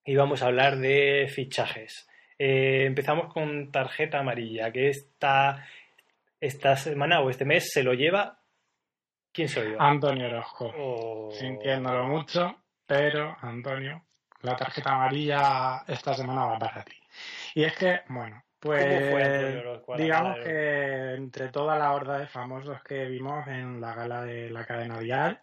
[0.03, 2.09] y vamos a hablar de fichajes.
[2.39, 5.63] Eh, empezamos con tarjeta amarilla, que esta,
[6.39, 8.39] esta semana o este mes se lo lleva.
[9.31, 9.81] ¿Quién soy yo?
[9.81, 10.73] Antonio Orozco.
[10.75, 11.31] Oh.
[11.31, 12.55] Sintiéndolo mucho,
[12.87, 14.03] pero Antonio,
[14.41, 16.93] la tarjeta amarilla esta semana va para ti.
[17.55, 19.13] Y es que, bueno, pues
[19.97, 24.65] digamos que entre toda la horda de famosos que vimos en la gala de la
[24.65, 25.39] cadena Dial,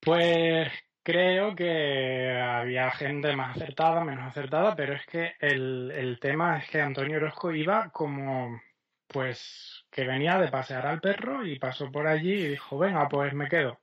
[0.00, 0.72] pues
[1.06, 6.80] Creo que había gente más acertada, menos acertada, pero es que el, tema es que
[6.80, 8.60] Antonio Orozco iba como,
[9.06, 13.32] pues, que venía de pasear al perro y pasó por allí y dijo, venga, pues
[13.34, 13.78] me quedo.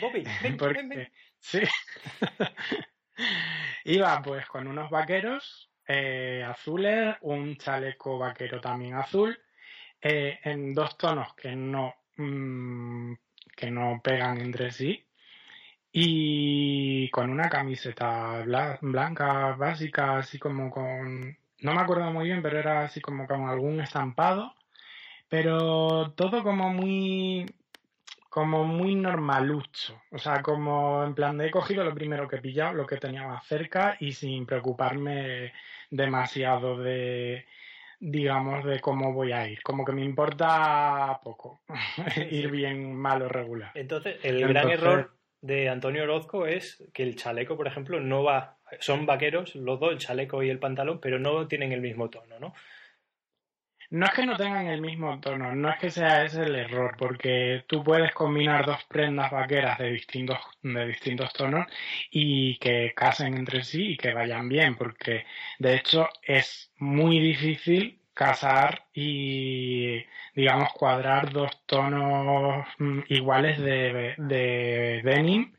[0.00, 0.56] Bobby, ven,
[1.44, 1.60] Sí.
[3.84, 9.38] iba pues con unos vaqueros eh, azules, un chaleco vaquero también azul,
[10.00, 13.12] eh, en dos tonos que no, mm,
[13.54, 15.06] que no pegan entre sí
[15.92, 18.42] y con una camiseta
[18.80, 23.48] blanca básica, así como con, no me acuerdo muy bien, pero era así como con
[23.48, 24.54] algún estampado,
[25.28, 27.46] pero todo como muy,
[28.34, 30.02] como muy normalucho.
[30.10, 32.96] O sea, como en plan de he cogido lo primero que he pillado, lo que
[32.96, 35.52] tenía más cerca y sin preocuparme
[35.88, 37.46] demasiado de,
[38.00, 39.62] digamos, de cómo voy a ir.
[39.62, 41.60] Como que me importa poco
[42.32, 43.70] ir bien, mal o regular.
[43.76, 48.56] Entonces, el gran error de Antonio Orozco es que el chaleco, por ejemplo, no va.
[48.80, 52.40] Son vaqueros, los dos, el chaleco y el pantalón, pero no tienen el mismo tono,
[52.40, 52.52] ¿no?
[53.94, 56.96] No es que no tengan el mismo tono, no es que sea ese el error,
[56.98, 61.66] porque tú puedes combinar dos prendas vaqueras de distintos, de distintos tonos
[62.10, 65.24] y que casen entre sí y que vayan bien, porque
[65.60, 70.04] de hecho es muy difícil casar y,
[70.34, 75.52] digamos, cuadrar dos tonos mm, iguales de, de denim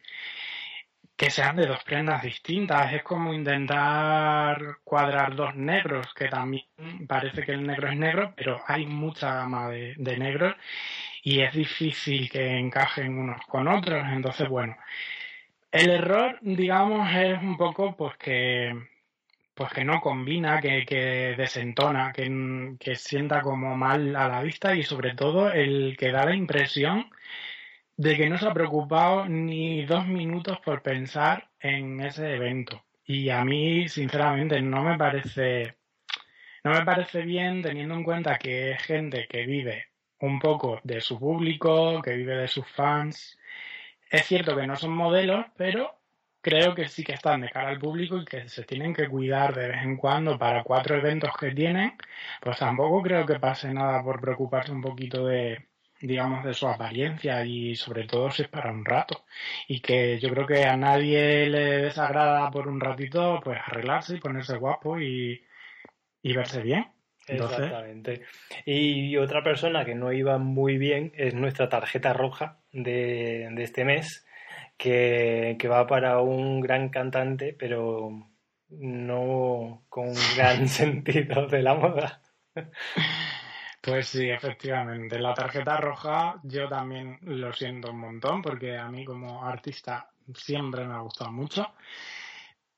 [1.16, 2.94] que sean de dos prendas distintas.
[2.94, 6.66] Es como intentar cuadrar dos negros, que también
[7.08, 10.56] parece que el negro es negro, pero hay mucha gama de, negros
[11.24, 14.06] y es difícil que encajen unos con otros.
[14.12, 14.78] Entonces, bueno,
[15.72, 18.74] el error, digamos, es un poco pues que,
[19.54, 24.76] pues que no combina, que, que desentona, que, que sienta como mal a la vista
[24.76, 27.10] y sobre todo el que da la impresión
[27.98, 32.84] de que no se ha preocupado ni dos minutos por pensar en ese evento.
[33.06, 35.78] Y a mí, sinceramente, no me parece,
[36.64, 39.88] no me parece bien teniendo en cuenta que es gente que vive
[40.20, 43.38] un poco de su público, que vive de sus fans.
[44.10, 46.00] Es cierto que no son modelos, pero
[46.42, 49.56] creo que sí que están de cara al público y que se tienen que cuidar
[49.56, 51.94] de vez en cuando para cuatro eventos que tienen.
[52.42, 55.68] Pues tampoco creo que pase nada por preocuparse un poquito de,
[56.06, 59.26] digamos, de su apariencia y sobre todo si es para un rato.
[59.68, 64.20] Y que yo creo que a nadie le desagrada por un ratito, pues arreglarse y
[64.20, 65.44] ponerse guapo y,
[66.24, 66.88] verse bien.
[67.28, 68.22] Exactamente.
[68.66, 74.26] Y otra persona que no iba muy bien es nuestra tarjeta roja de, este mes,
[74.78, 78.30] que, que va para un gran cantante, pero
[78.70, 82.22] no con un gran sentido de la moda.
[83.86, 85.20] Pues sí, efectivamente.
[85.20, 90.88] La tarjeta roja yo también lo siento un montón porque a mí como artista siempre
[90.88, 91.68] me ha gustado mucho,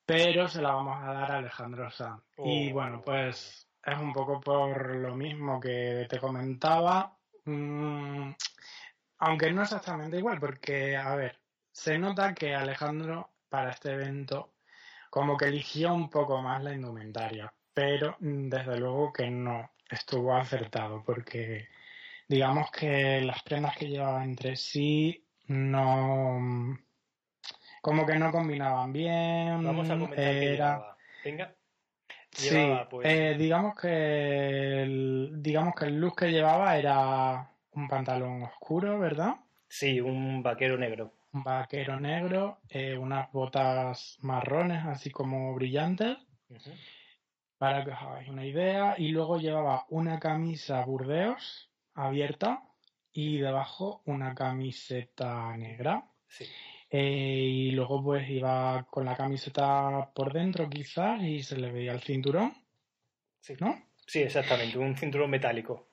[0.04, 2.22] pero se la vamos a dar a Alejandro Sanz.
[2.36, 2.74] Y oh.
[2.74, 7.16] bueno, pues es un poco por lo mismo que te comentaba,
[7.46, 8.30] mm,
[9.20, 11.38] aunque no exactamente igual, porque, a ver,
[11.72, 14.52] se nota que Alejandro para este evento
[15.08, 21.04] como que eligió un poco más la indumentaria, pero desde luego que no estuvo acertado
[21.06, 21.68] porque
[22.26, 26.76] digamos que las prendas que llevaba entre sí no
[27.80, 29.62] como que no combinaban bien.
[29.62, 30.96] Vamos a comentar era...
[31.24, 31.54] Venga.
[32.32, 33.06] sí, pues...
[33.06, 39.36] eh, digamos que el, digamos que el look que llevaba era un pantalón oscuro, ¿verdad?
[39.68, 41.14] Sí, un vaquero negro.
[41.32, 46.18] Un vaquero negro, eh, unas botas marrones así como brillantes
[47.58, 48.94] para que os hagáis una idea.
[48.96, 52.62] Y luego llevaba una camisa burdeos abierta
[53.12, 56.04] y debajo una camiseta negra.
[56.90, 61.92] Eh, y luego pues iba con la camiseta por dentro quizás y se le veía
[61.92, 62.54] el cinturón.
[63.40, 63.54] Sí.
[63.60, 63.74] ¿No?
[64.06, 65.88] Sí, exactamente, un cinturón metálico.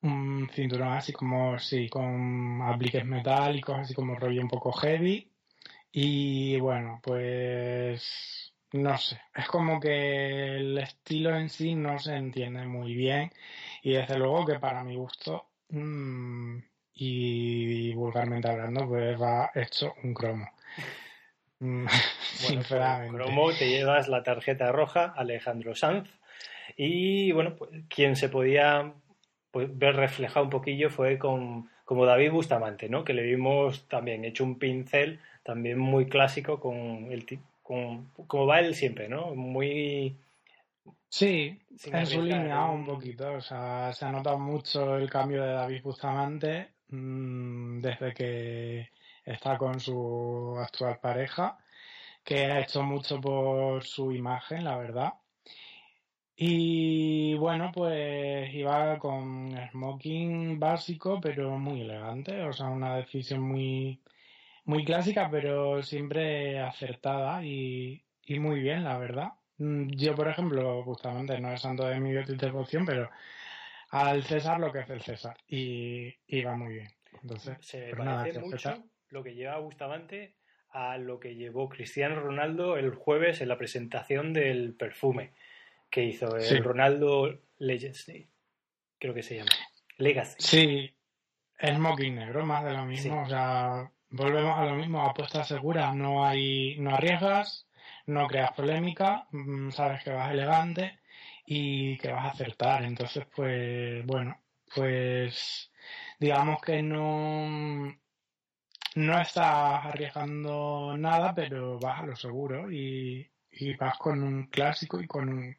[0.00, 5.30] Un cinturón así como, sí, con apliques metálicos, así como rollo un poco heavy.
[5.92, 12.66] Y bueno, pues no sé, es como que el estilo en sí no se entiende
[12.66, 13.30] muy bien
[13.82, 16.58] y desde luego que para mi gusto mm,
[16.94, 20.50] y vulgarmente hablando pues va hecho un cromo.
[21.60, 23.16] Mm, pues, sinceramente.
[23.16, 26.08] cromo te llevas la tarjeta roja Alejandro Sanz
[26.76, 28.92] y bueno, pues quien se podía
[29.50, 33.02] pues, ver reflejado un poquillo fue con como David Bustamante, ¿no?
[33.02, 37.24] Que le vimos también hecho un pincel también muy clásico con el,
[37.68, 39.34] como, va él siempre, ¿no?
[39.34, 40.16] Muy...
[41.10, 43.34] Sí, en su línea un poquito.
[43.34, 48.90] O sea, se ha notado mucho el cambio de David Bustamante mmm, desde que
[49.24, 51.58] está con su actual pareja,
[52.24, 55.12] que ha hecho mucho por su imagen, la verdad.
[56.36, 62.42] Y bueno, pues iba con smoking básico, pero muy elegante.
[62.44, 64.00] O sea, una decisión muy,
[64.68, 69.32] muy clásica, pero siempre acertada y, muy bien, la verdad.
[69.56, 73.10] Mm, yo, por ejemplo, justamente no es santo de mi devoción, pero
[73.90, 76.12] al César lo que es el César y,
[76.42, 76.88] va muy bien.
[77.22, 80.34] Entonces, se pues parece mucho lo que lleva Bustamante
[80.68, 85.32] a lo que llevó Cristiano Ronaldo el jueves en la presentación del perfume
[85.88, 88.28] que hizo el Ronaldo Legacy,
[88.98, 89.50] creo que se llama.
[89.96, 90.36] Legacy.
[90.38, 90.94] Sí,
[91.58, 93.22] smoking negro, más de lo mismo.
[93.22, 97.66] O sea, volvemos a lo mismo, apuestas seguras, no hay, no arriesgas,
[98.06, 101.00] no creas polémica, mm, sabes que vas elegante
[101.46, 102.84] y que vas a acertar.
[102.84, 104.40] Entonces, pues, bueno,
[104.74, 105.70] pues
[106.18, 107.94] digamos que no,
[108.96, 115.00] no estás arriesgando nada, pero vas a lo seguro y, y vas con un clásico
[115.00, 115.56] y con un,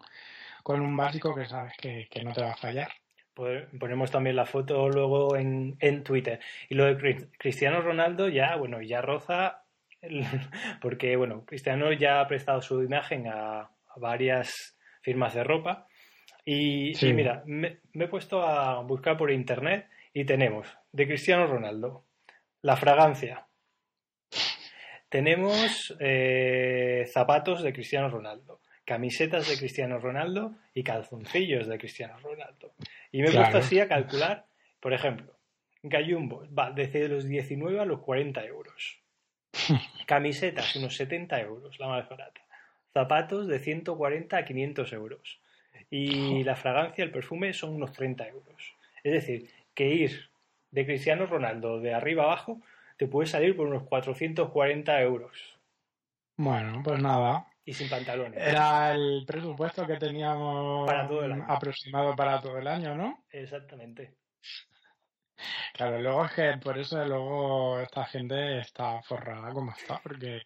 [0.63, 2.91] con un básico que sabes que, que no te va a fallar.
[3.79, 6.39] Ponemos también la foto luego en, en Twitter.
[6.67, 9.63] Y lo de Cristiano Ronaldo ya, bueno, ya roza,
[10.81, 15.87] porque, bueno, Cristiano ya ha prestado su imagen a, varias firmas de ropa.
[16.45, 22.05] Y, mira, me, he puesto a buscar por internet y tenemos de Cristiano Ronaldo
[22.61, 23.45] la fragancia.
[25.09, 32.73] Tenemos eh, zapatos de Cristiano Ronaldo camisetas de Cristiano Ronaldo y calzoncillos de Cristiano Ronaldo.
[33.12, 34.45] Y me he puesto así a calcular,
[34.80, 35.36] por ejemplo,
[35.84, 38.99] Gallumbo va desde los 19 a los 40 euros.
[40.05, 42.41] Camisetas, unos 70 euros, la más barata.
[42.93, 45.41] Zapatos de 140 a 500 euros.
[45.91, 48.76] Y la fragancia, el perfume, son unos 30 euros.
[49.03, 50.30] Es decir, que ir
[50.72, 52.62] de Cristiano Ronaldo de arriba abajo
[52.97, 55.57] te puede salir por unos 440 euros.
[56.36, 58.41] Bueno, pues nada, y sin pantalones.
[58.41, 60.89] Era el presupuesto que teníamos
[61.47, 63.26] aproximado para todo el año, ¿no?
[63.32, 64.15] Exactamente.
[65.74, 70.41] Claro, luego es que por eso luego esta gente está forrada como está, porque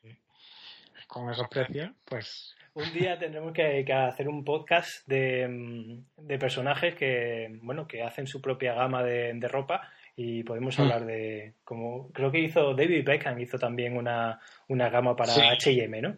[1.07, 2.55] con esos precios, pues...
[2.74, 6.03] Un día tendremos que, hacer un podcast de,
[6.38, 10.82] personajes que, bueno, que hacen su propia gama de, ropa y podemos mm.
[10.82, 16.15] hablar de, como creo que hizo David Beckham, hizo también una, gama para H&M, ¿no?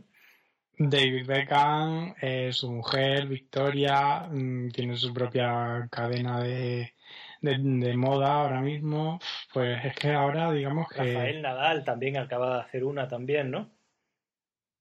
[0.77, 6.93] David Beckham, eh, su mujer, Victoria, mm, tiene su propia cadena de,
[7.41, 9.19] de, moda ahora mismo.
[9.53, 11.13] Pues es que ahora, digamos que.
[11.13, 13.71] Rafael Nadal también acaba de hacer una también, ¿no?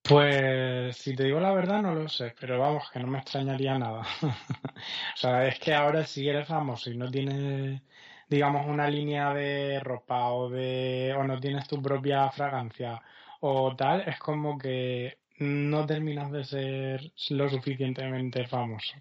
[0.07, 3.79] Pues si te digo la verdad no lo sé, pero vamos, que no me extrañaría
[3.79, 4.01] nada.
[4.21, 7.81] o sea, es que ahora si eres famoso y no tienes,
[8.29, 13.01] digamos, una línea de ropa o de o no tienes tu propia fragancia
[13.39, 18.95] o tal, es como que no terminas de ser lo suficientemente famoso.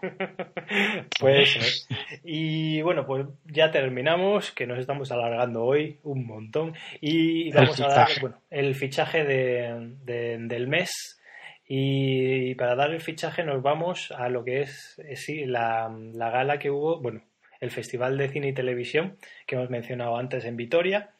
[1.20, 1.88] pues
[2.22, 6.74] Y bueno, pues ya terminamos, que nos estamos alargando hoy un montón.
[7.00, 11.20] Y vamos a dar bueno, el fichaje del mes.
[11.66, 16.58] Y para dar el fichaje nos vamos a lo que es, sí, la, la gala
[16.58, 17.22] que hubo, bueno,
[17.60, 21.10] el Festival de Cine y Televisión que hemos mencionado antes en Vitoria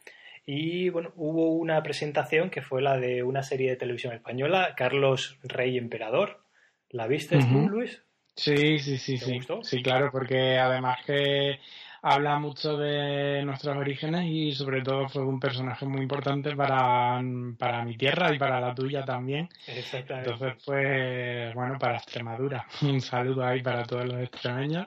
[0.50, 5.38] y bueno, hubo una presentación que fue la de una serie de televisión española, Carlos
[5.42, 6.42] Rey Emperador.
[6.88, 8.02] ¿La viste tú, Luis?
[8.34, 9.40] Sí, sí, sí, sí.
[9.60, 11.60] Sí, claro, porque además que
[12.00, 17.20] habla mucho de nuestros orígenes y sobre todo fue un personaje muy importante para,
[17.58, 19.50] para mi tierra y para la tuya también.
[19.66, 20.30] Exactamente.
[20.30, 22.66] Entonces, pues, bueno, para Extremadura.
[22.80, 24.86] Un saludo ahí para todos los extremeños.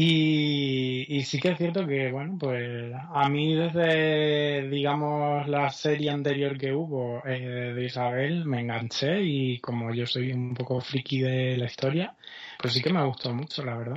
[0.00, 6.56] Y, sí que es cierto que, bueno, pues a mí desde, digamos, la serie anterior
[6.56, 11.56] que hubo eh, de Isabel me enganché y como yo soy un poco friki de
[11.56, 12.14] la historia,
[12.60, 13.96] pues sí que me gustó mucho, la verdad.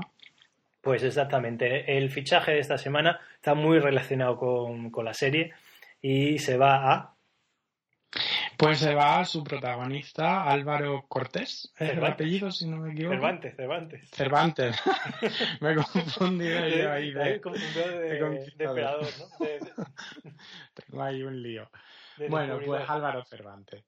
[0.82, 5.54] Pues exactamente, el fichaje de esta semana está muy relacionado con, con la serie
[6.02, 7.11] y se va a
[8.62, 13.16] pues se va a su protagonista, Álvaro Cortés, es el apellido, si no me equivoco.
[13.16, 14.10] Cervantes, Cervantes.
[14.12, 14.82] Cervantes.
[15.62, 17.12] me he confundido yo ahí.
[17.12, 19.48] De, he confundido de, emperador, ¿no?
[20.76, 21.72] Tengo ahí un lío.
[22.30, 23.84] Bueno, pues Álvaro Cervantes.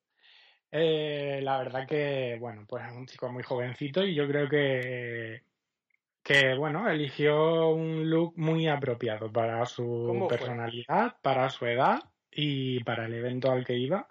[0.71, 5.43] Eh, la verdad que, bueno, pues es un chico muy jovencito y yo creo que,
[6.23, 11.99] que bueno, eligió un look muy apropiado para su personalidad, para su edad
[12.31, 14.07] y para el evento al que iba.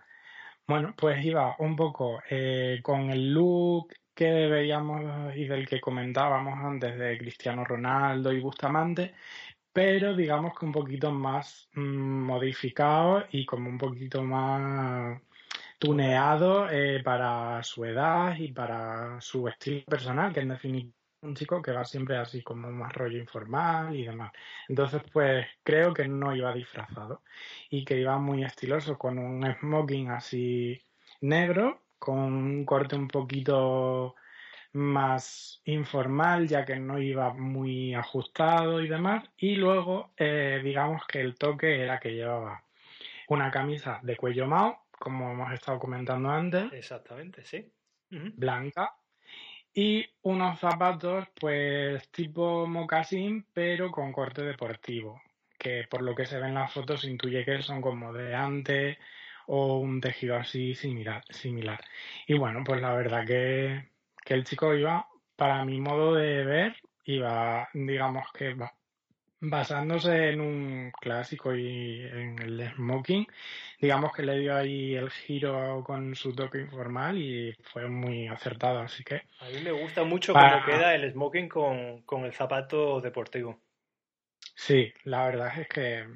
[0.66, 6.58] Bueno, pues iba un poco eh, con el look que veíamos y del que comentábamos
[6.58, 9.14] antes de Cristiano Ronaldo y Bustamante,
[9.72, 15.20] pero digamos que un poquito más mm, modificado y como un poquito más
[15.78, 21.62] tuneado eh, para su edad y para su estilo personal, que en definitiva un chico
[21.62, 24.32] que va siempre así como más rollo informal y demás.
[24.68, 27.22] Entonces, pues creo que no iba disfrazado
[27.70, 30.80] y que iba muy estiloso con un smoking así
[31.20, 34.16] negro, con un corte un poquito
[34.72, 39.24] más informal, ya que no iba muy ajustado y demás.
[39.36, 42.64] Y luego, eh, digamos que el toque era que llevaba
[43.28, 46.72] una camisa de cuello mao, como hemos estado comentando antes.
[46.72, 47.72] Exactamente, sí.
[48.10, 48.94] Blanca,
[49.74, 55.20] y unos zapatos pues tipo mocasín pero con corte deportivo
[55.58, 58.98] que por lo que se ve en las fotos intuye que son como de antes
[59.46, 61.22] o un tejido así similar.
[61.30, 61.80] similar.
[62.26, 63.90] Y bueno, pues la verdad que,
[64.24, 65.06] que el chico iba,
[65.36, 68.56] para mi modo de ver, iba, digamos que
[69.45, 73.26] basándose en un clásico y en el smoking,
[73.80, 78.78] digamos que le dio ahí el giro con su toque informal y fue muy acertado,
[78.78, 79.22] así que...
[79.40, 83.59] A mí me gusta mucho cómo queda el smoking con, con, el zapato deportivo.
[84.55, 86.07] Sí, la verdad es que,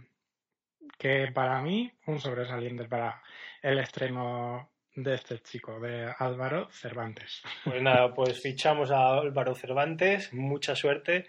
[0.96, 3.20] que para mí un sobresaliente para
[3.60, 7.42] el extremo de este chico, de Álvaro Cervantes.
[7.64, 11.26] Pues nada, pues fichamos a Álvaro Cervantes, mucha suerte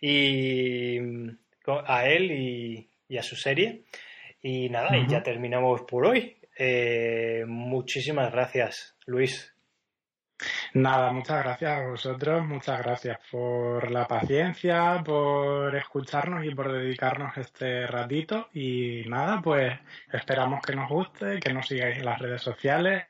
[0.00, 0.98] y
[1.86, 3.84] a él y, a su serie.
[4.42, 6.36] Y nada, y ya terminamos por hoy.
[6.58, 9.54] Eh, muchísimas gracias, Luis.
[10.74, 17.36] Nada, muchas gracias a vosotros, muchas gracias por la paciencia, por escucharnos y por dedicarnos
[17.38, 18.48] este ratito.
[18.52, 19.72] Y nada, pues
[20.12, 23.04] esperamos que nos guste, que nos sigáis en las redes sociales,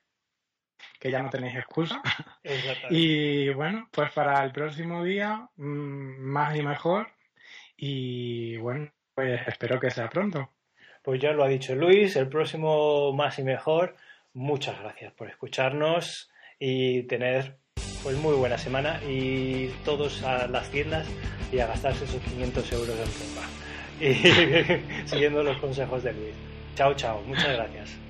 [0.99, 2.03] que ya no tenéis excusa.
[2.91, 7.09] y bueno, pues para el próximo día, mm, más y mejor.
[7.77, 10.51] Y bueno, pues espero que sea pronto.
[11.03, 13.97] Pues ya lo ha dicho Luis, el próximo más y mejor.
[14.33, 17.59] Muchas gracias por escucharnos y tener
[18.03, 21.07] pues muy buena semana y todos a las tiendas
[21.53, 23.49] y a gastarse esos 500 euros en ropa.
[24.01, 24.13] Y
[25.09, 26.35] siguiendo los consejos de Luis.
[26.75, 27.23] Chao, chao.
[27.23, 28.04] Muchas gracias.